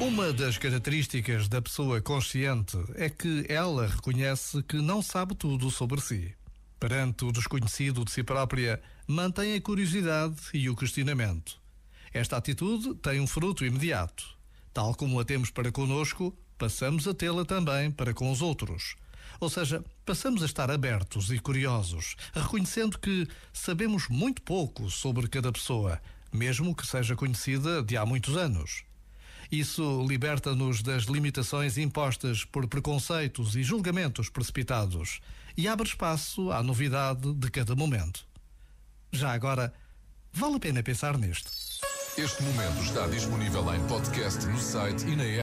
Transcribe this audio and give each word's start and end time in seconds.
Uma 0.00 0.32
das 0.32 0.56
características 0.58 1.48
da 1.48 1.60
pessoa 1.60 2.00
consciente 2.00 2.78
é 2.94 3.10
que 3.10 3.44
ela 3.48 3.88
reconhece 3.88 4.62
que 4.62 4.76
não 4.76 5.02
sabe 5.02 5.34
tudo 5.34 5.72
sobre 5.72 6.00
si. 6.00 6.32
Perante 6.78 7.24
o 7.24 7.32
desconhecido 7.32 8.04
de 8.04 8.12
si 8.12 8.22
própria, 8.22 8.80
mantém 9.08 9.54
a 9.54 9.60
curiosidade 9.60 10.36
e 10.54 10.70
o 10.70 10.76
questionamento. 10.76 11.60
Esta 12.12 12.36
atitude 12.36 12.94
tem 12.96 13.18
um 13.20 13.26
fruto 13.26 13.64
imediato. 13.64 14.24
Tal 14.72 14.94
como 14.94 15.18
a 15.18 15.24
temos 15.24 15.50
para 15.50 15.72
conosco, 15.72 16.32
passamos 16.56 17.08
a 17.08 17.14
tê-la 17.14 17.44
também 17.44 17.90
para 17.90 18.14
com 18.14 18.30
os 18.30 18.40
outros. 18.40 18.94
Ou 19.40 19.50
seja, 19.50 19.84
passamos 20.04 20.42
a 20.42 20.46
estar 20.46 20.70
abertos 20.70 21.30
e 21.30 21.38
curiosos, 21.38 22.16
reconhecendo 22.32 22.98
que 22.98 23.26
sabemos 23.52 24.08
muito 24.08 24.42
pouco 24.42 24.90
sobre 24.90 25.28
cada 25.28 25.52
pessoa, 25.52 26.00
mesmo 26.32 26.74
que 26.74 26.86
seja 26.86 27.14
conhecida 27.14 27.82
de 27.82 27.96
há 27.96 28.04
muitos 28.06 28.36
anos. 28.36 28.84
Isso 29.50 30.04
liberta-nos 30.06 30.82
das 30.82 31.04
limitações 31.04 31.78
impostas 31.78 32.44
por 32.44 32.66
preconceitos 32.66 33.54
e 33.54 33.62
julgamentos 33.62 34.28
precipitados 34.28 35.20
e 35.56 35.68
abre 35.68 35.88
espaço 35.88 36.50
à 36.50 36.62
novidade 36.62 37.32
de 37.34 37.50
cada 37.50 37.74
momento. 37.74 38.26
Já 39.12 39.32
agora, 39.32 39.72
vale 40.32 40.56
a 40.56 40.60
pena 40.60 40.82
pensar 40.82 41.16
nisto. 41.16 41.50
Este 42.18 42.42
momento 42.42 42.82
está 42.82 43.06
disponível 43.06 43.74
em 43.74 43.86
podcast 43.86 44.44
no 44.46 44.58
site 44.58 45.06
e 45.06 45.16
na 45.16 45.24
app. 45.24 45.34